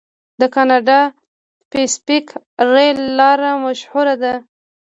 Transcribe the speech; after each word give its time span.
د 0.39 0.41
کاناډا 0.55 0.99
پیسفیک 1.71 2.27
ریل 2.71 2.99
لار 3.17 3.39
مشهوره 3.63 4.15
ده. 4.23 4.33